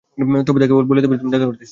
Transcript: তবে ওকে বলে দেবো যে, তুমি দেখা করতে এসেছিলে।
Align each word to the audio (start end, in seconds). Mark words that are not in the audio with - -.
তবে 0.47 0.59
ওকে 0.75 0.87
বলে 0.91 1.01
দেবো 1.03 1.13
যে, 1.15 1.19
তুমি 1.21 1.31
দেখা 1.35 1.45
করতে 1.49 1.61
এসেছিলে। 1.63 1.69